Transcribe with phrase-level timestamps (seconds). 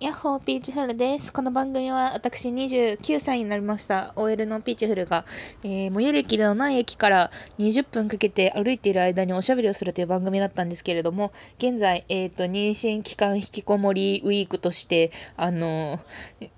[0.00, 1.30] ヤッホーピーチフルです。
[1.30, 5.26] この番組は私29歳になりました OL のピーチフルが、
[5.62, 16.50] えー、最寄り駅ではない駅から20分かけて歩いている間におしゃべりをするという番組だったんですけれども、現在、えっ、ー、と、妊娠期間引きこもりウィークとして、あのー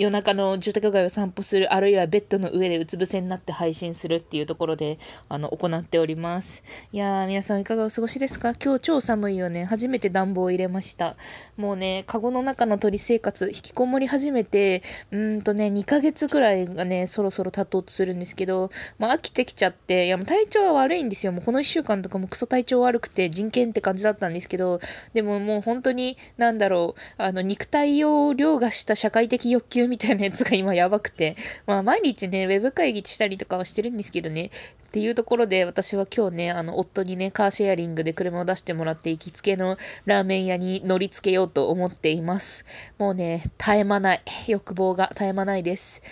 [0.00, 6.62] 夜中の住宅街を散歩する、あるいはベッドの上でうつ伏せになって配信するっていうところで、あの、行っております。
[6.90, 8.54] いやー、皆さんいかがお過ごしですか？
[8.54, 9.66] 今日超寒いよね。
[9.66, 11.16] 初めて暖房を入れました。
[11.58, 21.32] もうね、カゴの中の鳥生活、引きこもり始めて、うんとね、2ヶ月くらいがね、そろそろ経とうとするんですけど、まあ、飽きてきちゃって、いや、もう体調は悪いんですよ。
[21.32, 24.80] もうこの1週間とかもクソ体調悪くて人権って感じだったんですけど、
[25.12, 31.36] でももう本当に、なんだろう、あの、肉体を凌駕した社会的欲求みたいなやつが今やばくて、
[31.66, 34.50] まあ毎日ね、ウェブ会議したりとかはしてるんですけどね、
[34.88, 42.64] っていうところで私は今日ね、あの、夫にね、カーシェアリングで車を出してもらって行きつけのラーメン屋に乗り付けようと思っています。
[42.98, 44.22] もうね、絶え間ない。
[44.46, 46.02] 欲望が絶え間ないです。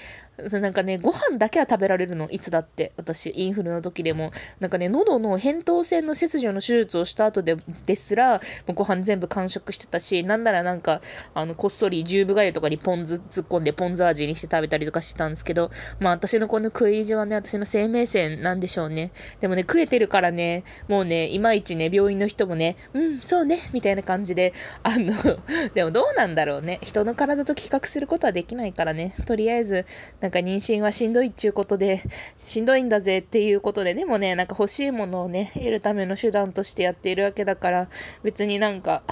[0.60, 2.92] なんかね、ご飯だけは食べられるの、いつだって。
[2.96, 4.30] 私、インフルの時でも。
[4.60, 11.00] なんかね、喉の扁桃腺の切除の手術をした後でですら、もうご飯全部完食してたし、なんならなんか、
[11.34, 19.10] あの、こっそり十分がゆとかにポン酢突っ込んでポン酢味にして食べたりとかしてたんですけど、まあ私のこの食い意地はね、私の生命線なんでしょうね。
[19.40, 25.12] でもね、食えてるからね、もうね、いまいちね、病院の人もね、うん、そうね、みたいな感じで、あの
[25.74, 26.78] でもどうなんだろうね。
[26.82, 29.14] 人の体と比較することはできないからね。
[29.26, 29.84] とりあえず、
[30.28, 32.02] なんか妊娠はしんどいっちゅうことで、
[32.36, 37.88] しんどいんだぜっていうことで、でもね、なんか欲しいものをね、得るための手段としてやっているわけだから、
[38.22, 39.02] 別になんか、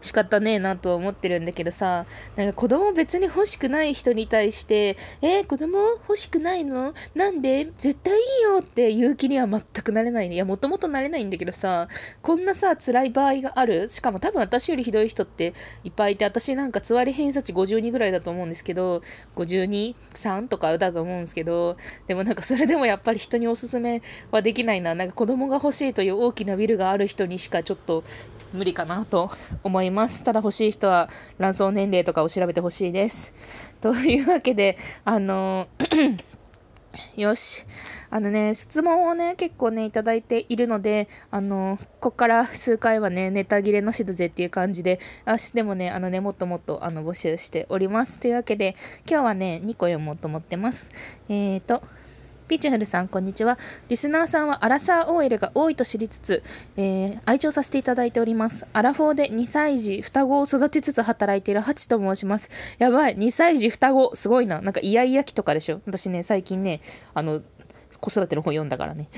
[0.00, 6.94] 仕方ねえなとは思ってるんだけどさ、なんか子供別に欲しくない人に対して、えー、子供欲しくないの？
[7.14, 7.70] なんで？
[7.76, 10.34] 絶対いいよって言う気には全くなれないね。
[10.34, 11.88] いや、もともとなれないんだけどさ、
[12.22, 13.88] こんなさ、辛い場合がある？
[13.90, 15.54] しかも多分私よりひどい人って
[15.84, 19.02] いっぱいいて、私なんかつわり偏差値52ぐらいだと思うんですけど、
[19.36, 21.76] 52、3とかだと思うんですけど、
[22.06, 24.94] でもなんかそれでもやっぱり人におすすめはできないな。
[24.94, 28.04] なんか子供が欲しいという大きなビルがある人にしかちょっと
[28.52, 29.30] 無理かなと
[29.62, 30.24] 思います。
[30.24, 33.74] ただ欲しい人は卵巣年齢とかを調べてほしいです。
[33.80, 35.68] というわけで、あの
[37.16, 37.64] よし。
[38.10, 48.18] あのね、質問をね、結構ね、いただいているので、あの、こっから数回はね、ネタ切れなしだぜっていう感じで、明日でもね、あのね、もっともっと、あの、募集しております。
[48.18, 48.74] というわけで、
[49.08, 50.90] 今日はね、2個読もうと思ってます。
[51.28, 51.82] えーと、
[52.50, 53.56] ピーチフルさん、こんにちは。
[53.88, 56.42] リスナーさんはアラサー OL が多いと知りつつ、
[56.76, 58.66] えー、愛聴させていただいております。
[58.72, 62.50] アラフォーで2歳児、双子を育てつつ働いているハチと申します。
[62.78, 64.60] やばい、2歳児、双子、すごいな。
[64.62, 65.80] なんかイヤイヤ期とかでしょ？
[65.86, 66.80] 私ね、最近ね、
[67.14, 67.40] あの、
[67.98, 69.08] 子育ての本読んだからね。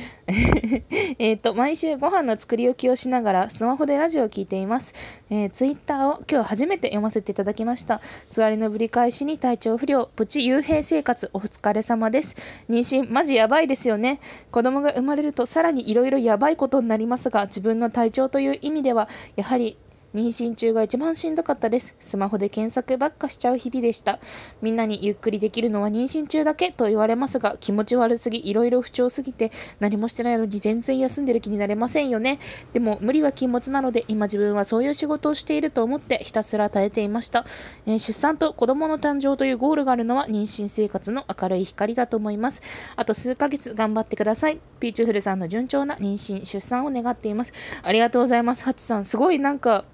[1.19, 4.95] えっと、毎週ご飯の作り置きをしながらスマホでラジオを聞いています。
[5.31, 8.01] えー、ツイッターを今日初めて読ませていただきました。
[8.31, 12.37] つわりのぶり返しに体調不良、プチ幽閉生活お疲れ様です。
[12.69, 14.21] 妊娠マジやばいですよね。
[14.51, 19.77] 子供が生まれるとさらに色々やばいことになりますが、自分の体調という意味では、やはり
[20.15, 21.97] 妊娠中が一番しんどかったです。
[21.99, 24.19] スマホで検索ばっかしちゃう日々でした。
[24.61, 29.51] みんなにゆっくりできるのは妊娠中だけと言われますが、気持ち悪すぎ、いろいろ不調すぎて、
[29.81, 32.39] 何もしてないのに全然休んでる気になれませんよね。
[32.73, 37.45] でも、無理は禁物なので、今自分はそういう仕事をしていると思ってひたすら耐えていました。
[37.87, 42.63] えー、出産と子供の誕生というゴールがあるのは妊娠生活の明るい光だと思います。
[42.97, 44.61] あと数ヶ月頑張ってください。
[44.79, 47.53] ピーチフルさんの順調な妊娠、出産を願っています。
[47.83, 48.65] ありがとうございます。
[48.65, 49.85] ハチさん、すごいなんか、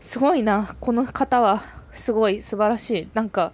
[0.00, 0.76] すごいな。
[0.80, 3.08] この方は、すごい素晴らしい。
[3.14, 3.52] なんか、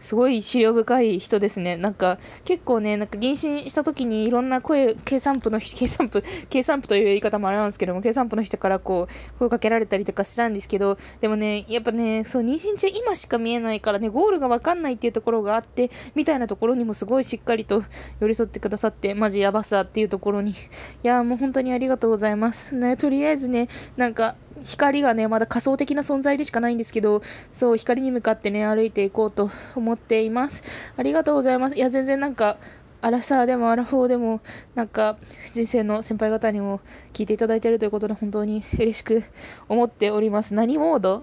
[0.00, 1.76] すごい資料深い人ですね。
[1.76, 17.82] なんか、結構ね、なんか妊娠した時にいろんな声、計算部の、 計算部、計算部という言い方もあれなんですけども、計算部の人からこう、声かけられたりとかしたんですけど、でもね、やっぱね、そう、妊娠中今しか見えないからね、ゴールがわかんないっていうところがあって、みたいなところにもすごいしっかりと
[18.20, 20.54] 寄り添ってくださって、マジやばさっていうところに、 い
[21.02, 22.74] や、もう本当にありがとうございます。
[22.74, 27.22] ね、とりあえずね、なんか、光がね、まだ仮想的な存在でしかないんですけど、
[27.52, 30.62] そう、光に向かってね、歩いていこうと思思っています。
[30.96, 31.76] ありがとうございます。
[31.76, 32.58] いや、全然なんか、
[33.00, 34.40] アラサーでもアラフォーでも、
[34.74, 35.16] なんか、
[35.52, 36.80] 人生の先輩方にも
[37.12, 39.22] 聞いていただいているということで、本当に嬉しく
[39.68, 40.54] 思っております。
[40.54, 41.22] 何モード？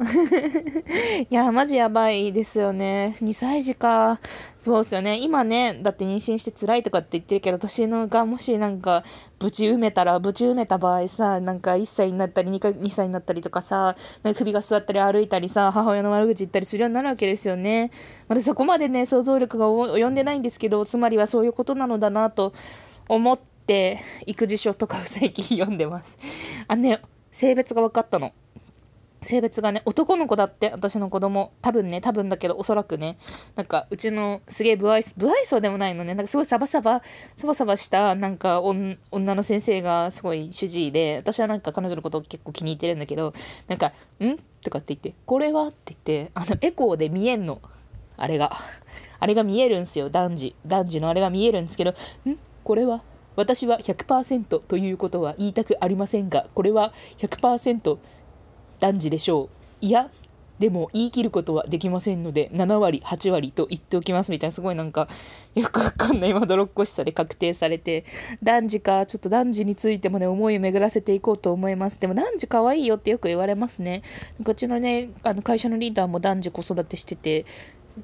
[1.29, 3.17] いや、マジやばいですよね。
[3.21, 4.19] 2歳児か。
[4.57, 5.19] そうですよね。
[5.19, 9.03] 今ね、だって妊娠して辛いとかって言ってるけど、私のがもしなんか、
[9.37, 13.95] ぶち埋めたら、ぶち埋めた場合さ、なんか1歳になったり 2, か2歳になったりとかさ、
[14.35, 17.91] 首が座ったり歩いたりさ、母親の悪口言ったりするようになるわけですよね。
[18.27, 22.53] まだそこまでね、想像力が及んでないんですけど、つまりはそういうことことなのだなと
[23.09, 26.19] 思って、育児書とかを最近読んでます。
[26.69, 27.01] あね、
[27.31, 28.33] 性別が分かったの。
[29.23, 31.51] 性別がね、男の子だって、私の子供。
[31.63, 33.17] 多分ね、多分だけど、おそらくね、
[33.55, 37.01] なんか、うちのすげえ不愛想、不愛想でもないのね、なんかすごいサバサバ、
[37.35, 43.33] サバサバした、なんか、女の先生がすごい主治医で、私はなんか彼女のことを結構気に入ってるんだけど、
[43.67, 44.37] なんか、ん？
[44.61, 45.69] とかって言って、これは？
[45.69, 47.59] って言って、あの、エコーで見えんの。
[48.17, 48.51] あれが。
[49.19, 50.55] あれが見えるんですよ、男児。
[50.65, 52.37] 男児のあれが見えるんですけど、ん？
[52.63, 53.03] これは？
[53.35, 57.97] 私は100%ということは言いたくありませんが、これは100%
[58.79, 59.85] 男児でしょう。
[59.85, 60.09] いや、
[60.59, 65.09] でも言い切ることはできませんので、7割、8割と言っておきますみたいな、すごいなんか、
[65.53, 68.05] よくわかんないまどろっこしさで確定されて、
[68.41, 71.99] 男児か、ちょっと男児についてもね、思いを巡らせていこうと思います。
[71.99, 74.01] でも男児可愛いよってよく言われますね。
[74.45, 77.45] こっちのね、あの会社のリーダーも男児子育てしてて、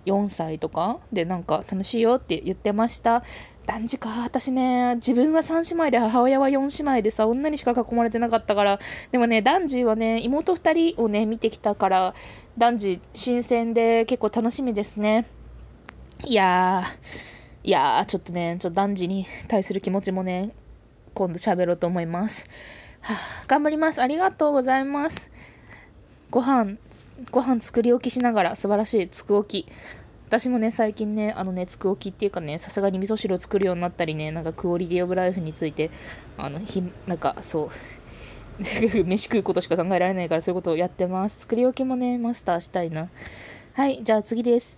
[0.05, 3.23] 4歳とかでなんか楽しいよって言ってました。
[3.65, 4.09] 男児か。
[4.23, 8.79] 私ね、自分は3姉妹で母親は4姉妹でさ、女にしか囲まれてなかったから、
[9.11, 12.13] でもね、男児はね、妹2人をね、見てきたから、
[12.57, 15.25] 男児新鮮で結構楽しみですね。
[16.23, 20.51] いやー、いやー、ちょっとね、ちょっと男児に対する気持ちもね、
[21.13, 22.47] 今度喋ろうと思います。
[23.01, 24.01] はあ、頑張ります。
[24.01, 25.31] ありがとうございます。
[26.29, 26.77] ご飯、
[27.29, 29.71] ご飯作り置きしながら素晴らしいつく置き。
[30.27, 35.91] 私もね、最近ね、あのね、つくおきっていうかね、さすがに味噌汁を作るようになったりね、なんかクオリティオブライフについて、
[36.37, 37.69] あの、ひ、なんかそう、
[39.03, 41.41] 飯食うことしか考えられないからそういうことをやってます。
[41.41, 43.09] 作り置きもね、マスターしたいな。
[43.73, 44.77] はい、じゃあ次です。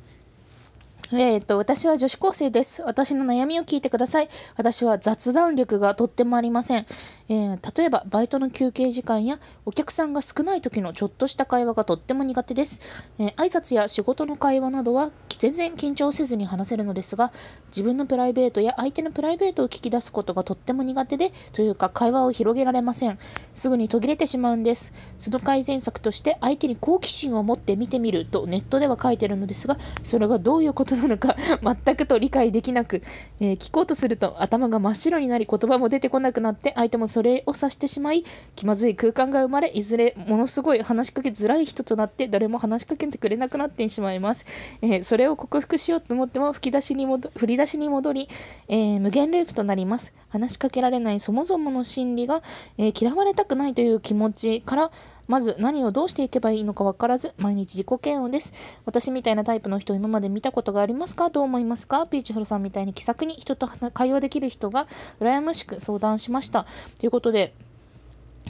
[1.19, 2.81] えっ、と、私は女子高生です。
[2.81, 4.30] 私の悩みを聞いてください。
[4.57, 6.86] 私は雑談力がとってもありません。
[7.30, 12.81] えー、例えば、バイトの休憩時間やお客さんが少ない時のちょっとした会話がとっても苦手です。
[13.19, 17.31] えー、挨拶や仕事の会話などは全然緊張せずに話せるのですが、
[17.68, 23.18] 自分のプライベートや相手のプライベートを聞き出すことがとっても苦手で、というか会話を広げられません。
[23.54, 24.94] すぐに途切れてしまうんです。
[25.19, 31.35] その改善策として相手に好奇心を持って見てみるとネットでは書いてるのですが、それがどういうことなのなのか
[31.85, 33.01] 全くと理解できなく、
[33.39, 38.23] えー、聞こうとすると頭が真っ白になり言葉も出てこなくなって相手もそれを察してしまい
[38.55, 44.45] 気まずい空間が生まれいずれものすごい話しかけづらい人となって誰も話しかけてくれなくなってしまいます、
[44.81, 48.29] えー、それを克服しようと思っても吹き出しに戻振り出しに戻り、
[48.67, 50.13] えー、無限ループとなります。
[50.29, 52.41] 話しかけられないそもそもの心理が、
[52.79, 54.91] え嫌われたくないという気持ちから
[55.28, 58.54] まず何をどうしていけばいいのか分からず、毎日自己嫌悪です。
[58.86, 61.30] 私みたいなタイプの人今まで見たことがありますか？
[61.30, 62.06] どう思いますか？
[62.08, 64.86] ピーチフルさんみたいに気さくに人と会話できる人が
[65.20, 66.66] 羨ましく相談しました。
[67.00, 67.54] ということで、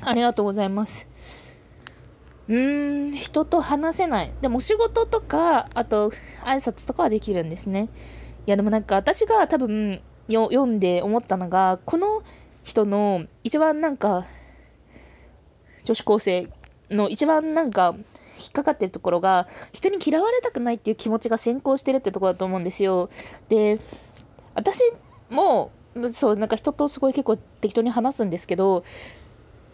[0.01, 1.07] ありがとうございます。
[2.47, 4.33] うーん、人と話せない。
[4.41, 6.09] でも仕事とか、あと
[6.41, 7.89] 挨拶とかはできるんですね。
[8.45, 12.23] いやでもなんか私が多分読んで思ったのが、この
[12.63, 14.25] 人の一番なんか
[15.83, 16.49] 女子高生
[16.89, 17.95] の一番なんか
[18.37, 23.09] 引っかかってるところが人に嫌われたくないっていう気持ちが先行してるってところだと思うんですよ。
[23.49, 23.79] で
[24.55, 24.81] 私
[25.29, 25.71] も
[26.11, 28.83] そうなんか人とすごい結構適当に話すんですけど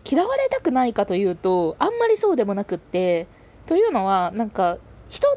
[0.09, 3.27] 嫌われたくないかというとあんまりそうでもなくって
[3.65, 4.77] というのはなんか
[5.09, 5.27] 人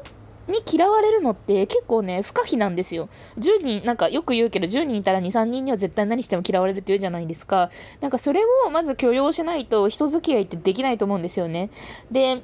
[0.47, 3.09] に嫌われるのって結構ね、不可避なんですよ。
[3.37, 7.69] 10人、なんかよく言うけど、10人いたら2、3人には絶対何しても嫌われるって言うじゃないですか。
[8.01, 11.69] なんかそれをまず許容しないと人付き合いってできないと思うんですよね。
[12.11, 12.41] で、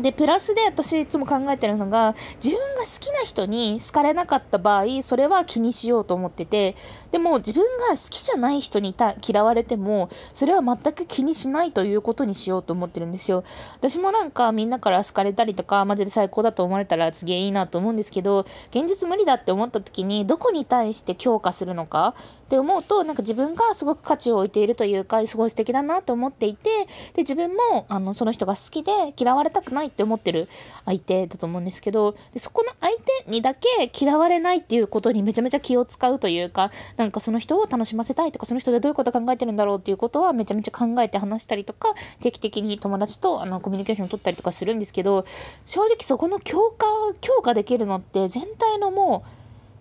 [0.00, 6.76] で、プラスで私いつも考えてるのが、自分が好きな人に好かれなかった場合、それは気にしようと思ってて、
[7.10, 8.94] でも自分が好きじゃない人に
[9.26, 13.44] 嫌われても、それは全く気にしないということにしようと思ってるんですよ。
[13.76, 22.14] 私もなんかみんなから好かれたりとか、マジで最高だと思われたら次いいなと思うんですけど、現実無理だって思った時に、どこに対して強化するのか
[22.48, 26.70] って思うと、なんか自分がすごく価値を置いているというか、すごい素敵だなと思っていて、
[27.12, 30.48] で、自分も、あの、その人が好きで嫌われたくないって思ってる
[30.86, 45.26] 相手だと思うんですけど、でそこの相手にだけ嫌われないっていうことにめちゃめちゃ気を使うというか、なんかその人を楽しませたいとか、その人でどういうこと考えてるんだろうっていうことはめちゃめちゃ考えて話したりとか、定期的に友達とあのコミュニケーションを取ったりとかするんですけど、
[45.66, 46.86] 正直そこの強化、
[47.20, 49.28] 強化できるのって全体のもう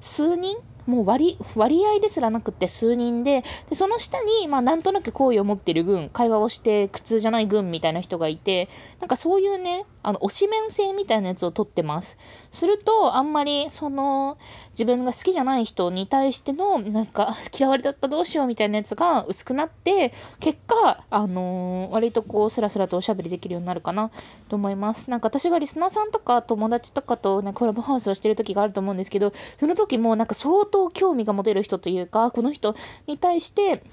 [0.02, 0.58] 数人
[0.88, 12.18] もう割、割合ですらなくって数人で、で、その下に、まあなんとなく好意を持ってる軍、会話をして苦痛じゃない軍みたいな人がいて、なんかそういうね、あの、推し面性みたいなやつを取ってます。
[12.50, 14.38] すると、あんまり、その、
[14.72, 24.10] 自分が好きじゃない人に対しての、なんか、 嫌われだったどうしようみたいなやつが薄くなって、結果、あのー、割とこう、スラスラとおしゃべりできるようになるかな
[24.48, 25.10] と思います。
[25.10, 32.76] なんか私がリスナーさんとか友達とかと、ね、コラボハウスをしてる時があると思うんですけど、その時もなんか相当興味が持てる人というか、この人
[33.08, 33.84] に対して、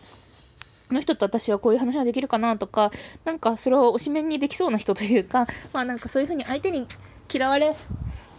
[0.88, 2.90] この人と私はこういう話ができるかなとか、
[3.24, 6.86] なんかそれを推しメンにできそうな人というか、まあなんかそういうふうに相手に
[7.32, 7.74] 嫌われ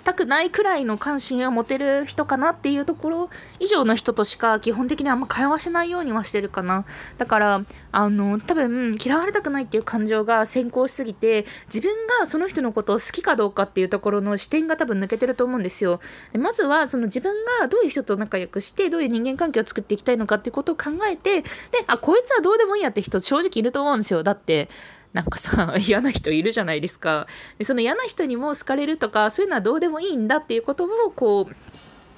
[0.06, 6.86] たくないくらいの関心を持てる人かなっていうところ以上の人としか基本的にあんま会話しないようにはしてるかな。
[7.18, 16.00] だから、あの、多分嫌われたくないっていう感情が先行しすぎて、自分がその人のことを好きかどうかっていうところの視点が多分抜けてると思うんですよ。
[16.32, 21.48] でまずは、その自分がどういう人と仲良くして、どういう人間関係を作っていきたいのかっていうことを考えて、で、
[21.88, 24.22] あ、こいつはどうでもいいやって人正直いると思うんですよ。
[24.22, 24.70] だって、
[25.16, 27.26] なんかさ、 嫌な人いるじゃないですか。
[27.58, 31.56] でその嫌な人にも好かれるとか、そういうのはどうでもいいんだっていうことを、こう、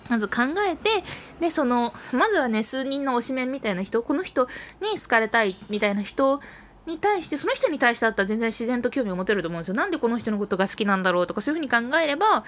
[0.10, 1.04] まず考えて、
[1.40, 4.48] で、その、まずはね、数人の推しメンみたいな人、この人
[4.82, 6.42] に好かれたいみたいな人
[6.88, 9.76] に対して、その人に対してだったら全然自然と興味を持てると思うんですよ。
[9.76, 12.44] なんでこの人のことが好きなんだろうとか、そういうふうに考えれば、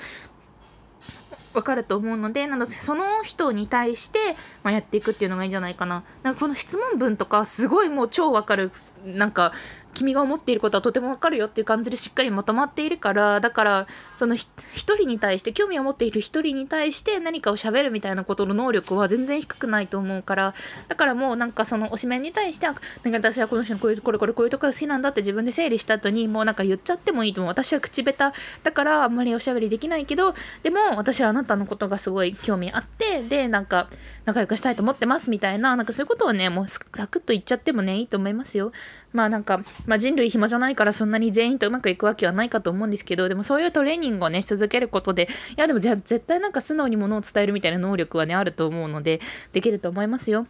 [1.53, 6.03] わかると思うので、なので、その人に対して、まあ、やっていくっていうのがいいんじゃないかな。
[6.23, 8.71] なんかこの質問文とか、すごいもう超わかる、
[9.05, 9.51] なんか、
[9.93, 20.53] 君が思っていることはとてもわかるよっていう感じでしっかりまとまっているからだからその一人に対して興味を持っている一人に対して何かを喋るみたいなことの能力は全然低くないと思うから
[20.87, 33.89] だからもうなんかその推しメンに対してなんか私はこの人のこういうこれこれこういうとこが好きなんだって自分で整理した後にもうなんか言っちゃってもいいと思う私は口下手だからあんまりおしゃべりできないけどでも私はあなたのことがすごい興味あってでなんか
[34.25, 38.71] 仲良くしたいと思ってますみたいななんかそういうことをねもうサクッと言っちゃってもねいいと思いますよ
[39.13, 49.19] まあなんか、まあ、人類暇じゃないからそんなに全員とうまくいくわけはないかと思うんですけど、でもそういうトレーニングをね、し続けることで、いやでもじゃあ絶対なんか素直にものを伝えるみたいな能力はね、あると思うので、
[49.53, 50.47] できると思いますよ。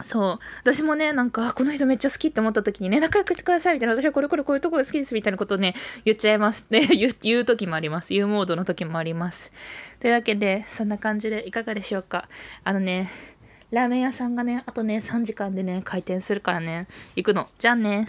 [0.00, 0.38] そう。
[0.62, 6.86] 私もね、なんか、この人めっちゃ好きって思った時にね、仲良くしてくださいみたいな、私はこれこれこういうとこが好きですみたいなことをね、言っちゃいますね。
[6.86, 8.12] 言言う時もあります。
[8.12, 9.52] 言うモードの時もあります。
[10.00, 12.28] というわけで、そんな感じでいかがでしょうか？
[12.64, 13.08] あのね、
[13.70, 17.48] ラーメン屋さんがね、あとね、3時間でね、開店するからね、行くの。
[17.58, 18.08] じゃあね。